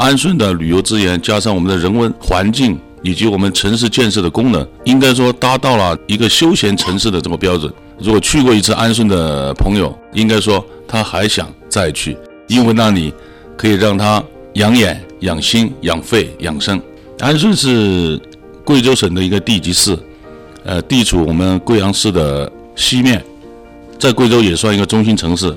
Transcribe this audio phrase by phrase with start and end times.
[0.00, 7.70] 安顺的旅游资源加上我们的人文环境以及我们城市建设的功能，应该说达到了一个休闲城市的这个标准。
[7.98, 12.16] 如果去过一次安顺的朋友，应该说他还想再去，
[12.48, 13.12] 因为那里
[13.58, 14.24] 可以让他
[14.54, 16.80] 养眼、养心、养肺、养生。
[17.18, 18.18] 安顺是
[18.64, 19.98] 贵州省的一个地级市，
[20.64, 23.22] 呃，地处我们贵阳市的西面，
[23.98, 25.54] 在贵州也算一个中心城市。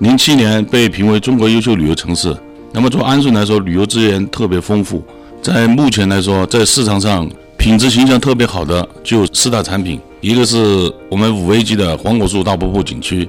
[0.00, 2.36] 零七年被评为中国优秀旅游城市。
[2.72, 5.02] 那么从安顺来说，旅游资源特别丰富。
[5.42, 13.28] 在目前来说，在市场上品质形象特别好的就四大产品，一个是我们五 A 级的黄果树大瀑布景区，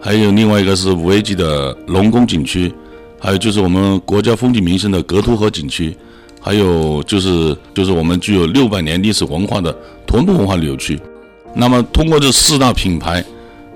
[0.00, 2.72] 还有另外一个是五 A 级的龙宫景区，
[3.18, 5.94] 还有就是我们国家风景名胜的格凸河景区，
[6.40, 9.76] 还有就是就是我们具有六百年历史文化的
[10.06, 10.98] 屯步文化旅游区。
[11.54, 13.24] 那么通过这四大品牌，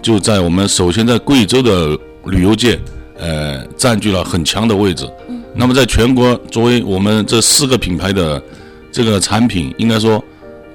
[0.00, 1.98] 就在我们首先在贵州的。
[2.26, 2.78] 旅游界，
[3.22, 5.08] 呃，占据了很强的位置。
[5.54, 8.42] 那么，在全国，作为我们这四个品牌的
[8.90, 10.22] 这个产品，应该说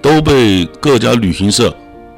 [0.01, 1.75] 都被各家旅行社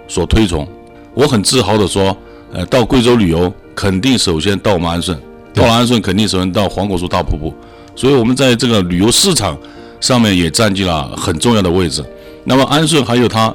[0.08, 0.68] 所推崇。
[1.16, 2.16] 我很自豪的说，
[2.54, 5.18] 呃，到贵州旅游，肯定首先到我们安顺，
[5.52, 7.52] 到了安顺，肯定首先到黄果树大瀑布。
[7.96, 9.58] 所以，我们在这个旅游市场
[10.00, 12.06] 上面也占据了很重要的位置。
[12.44, 13.52] 那么，安顺还有它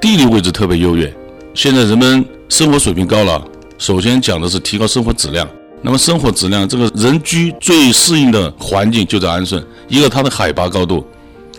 [0.00, 1.12] 地理位置特别优越。
[1.52, 3.42] 现在人们生活水平高了。
[3.76, 5.48] 首先讲的是提高生活质量。
[5.82, 9.62] 那么生活质量，这个人居最适应的环境就在安顺。
[9.88, 11.04] 一个它的海拔高度，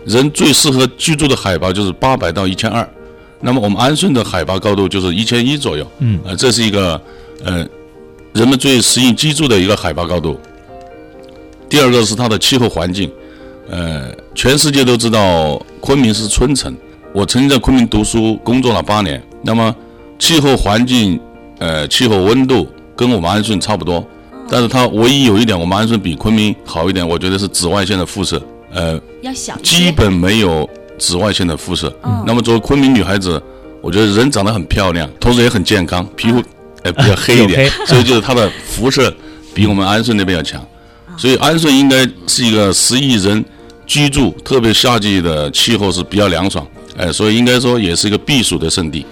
[0.06, 2.88] 人最适合居住的海拔就是八百到一千二。
[3.40, 5.86] 那么我们安顺的海拔高度就是一千一左右。
[5.98, 7.00] 嗯，呃，这是一个
[7.44, 7.66] 呃
[8.32, 10.40] 人们最适应居住的一个海拔高度。
[11.68, 13.10] 第二个是它的气候环境。
[13.70, 16.74] 呃，全世界都知道昆明是春城。
[17.12, 19.22] 我曾经在昆明读书工作了八年。
[19.42, 19.74] 那么
[20.18, 21.20] 气候环境。
[21.60, 24.04] 呃，气候温度跟我们安顺差不多，
[24.48, 28.40] 但是它唯一有一点，我们安顺比昆明好一点，我觉得是紫外线的辐射，
[28.72, 31.94] 呃，要小，基本没有紫外线的辐射。
[32.26, 33.42] 那么作为昆明女孩子，
[33.80, 36.42] 我觉得人长得很漂亮，同时也很健康，皮肤
[36.82, 39.12] 呃比较黑一点， 所以就是它的辐射
[39.54, 40.64] 比我们安顺那边要强。
[41.16, 43.44] 所以安顺应该是一个十亿人
[43.86, 46.66] 居住，特别夏季的气候是比较凉爽，
[46.96, 49.06] 哎，所以应该说也是一个避暑的圣地。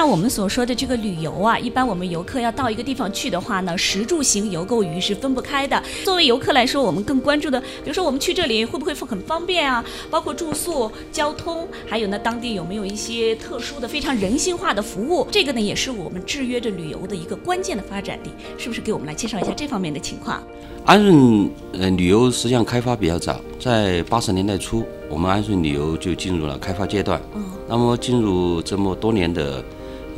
[0.00, 5.82] 那我们所说的这个旅游啊，一般我们游客要到一个地方去的话呢，食住行游购娱是分不开的。
[6.02, 9.84] 作为游客来说，我们更关注的，比如说我们去这里会不会很方便啊？
[10.10, 15.28] 包括住宿、交通，还有呢，当地有没有一些特殊的、非常人性化的服务？
[15.30, 18.30] 这个呢，也是我们制约着旅游的一个关键的发展地。
[18.56, 20.42] 是不是给我们来介绍一下这方面的情况？
[20.86, 27.20] 安顺呃，旅游实际上开发比较早，在八十年代初，我们安顺旅游就进入了开发阶段。
[27.34, 27.44] 嗯。
[27.68, 29.62] 那么进入这么多年的。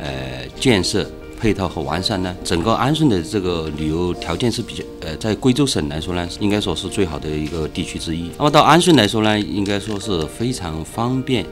[0.03, 1.09] 呃，建设
[1.39, 8.29] 配套和完善呢，整个安顺的这个旅游条件是比较呃，在贵州省来说呢，应该说是最好的一个地区之一。
[8.37, 11.45] 那么到安顺来说呢，应该说是非常方便，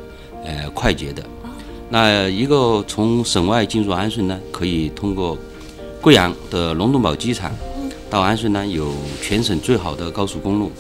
[0.44, 1.24] 呃，快捷的。
[1.90, 5.38] 那一个从省外进入安顺呢，可以通过
[6.02, 7.52] 贵阳的龙洞堡机场
[8.10, 10.72] 到安顺呢，有全省最好的高速公路，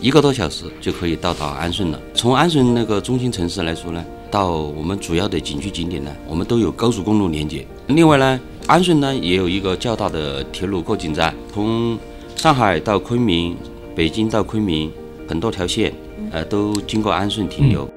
[0.00, 1.98] 一个多小时就可以到达安顺了。
[2.14, 4.04] 从安顺那个中心城市来说呢。
[4.34, 7.64] 到我们主要的景区景点呢，我们都有高速公路连接。
[7.86, 11.96] 另外呢，安顺呢也有一个较大的铁路过境站，从
[12.34, 13.56] 上海到昆明、
[13.94, 14.90] 北京到昆明，
[15.28, 15.94] 很多条线，
[16.32, 17.88] 呃，都经过安顺停留。